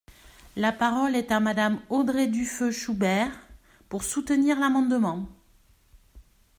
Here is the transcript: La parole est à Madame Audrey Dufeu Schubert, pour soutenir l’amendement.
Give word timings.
La 0.55 0.71
parole 0.71 1.15
est 1.15 1.31
à 1.31 1.39
Madame 1.39 1.79
Audrey 1.91 2.25
Dufeu 2.25 2.71
Schubert, 2.71 3.39
pour 3.87 4.01
soutenir 4.03 4.59
l’amendement. 4.59 5.29